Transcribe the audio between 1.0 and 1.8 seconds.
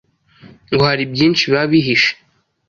byinshi biba